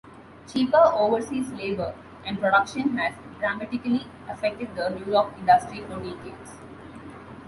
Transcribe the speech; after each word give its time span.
Cheaper 0.51 0.81
overseas 0.95 1.51
labor 1.51 1.93
and 2.25 2.39
production 2.39 2.97
has 2.97 3.13
dramatically 3.37 4.07
affected 4.27 4.73
the 4.75 4.89
New 4.89 5.05
York 5.05 5.31
industry 5.37 5.81
for 5.81 5.97
decades. 5.97 6.57